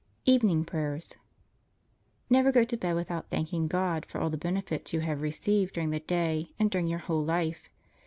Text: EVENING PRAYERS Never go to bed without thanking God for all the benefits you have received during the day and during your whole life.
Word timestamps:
EVENING 0.25 0.65
PRAYERS 0.65 1.17
Never 2.27 2.51
go 2.51 2.63
to 2.63 2.75
bed 2.75 2.95
without 2.95 3.29
thanking 3.29 3.67
God 3.67 4.03
for 4.07 4.19
all 4.19 4.31
the 4.31 4.35
benefits 4.35 4.93
you 4.93 5.01
have 5.01 5.21
received 5.21 5.75
during 5.75 5.91
the 5.91 5.99
day 5.99 6.49
and 6.57 6.71
during 6.71 6.87
your 6.87 6.97
whole 7.05 7.23
life. 7.23 7.69